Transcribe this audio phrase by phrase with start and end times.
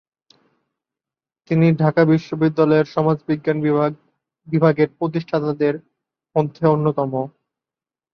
[1.49, 3.57] তিনি ঢাকা বিশ্ববিদ্যালয়ের সমাজবিজ্ঞান
[4.47, 5.75] বিভাগের প্রতিষ্ঠাতাদের
[6.35, 7.11] মধ্যে অন্যতম।